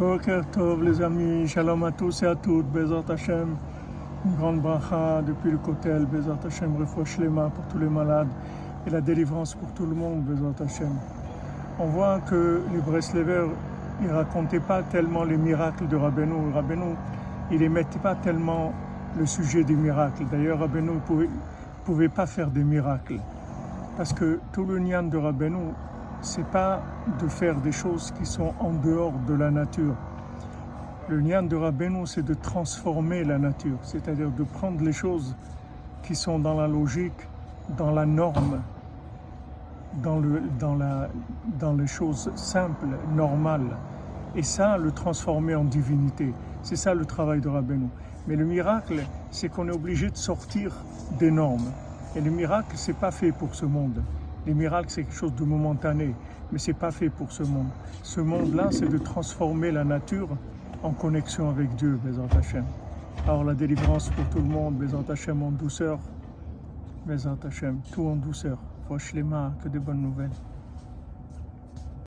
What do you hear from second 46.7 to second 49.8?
ça le travail de Rabbeinu. Mais le miracle, c'est qu'on est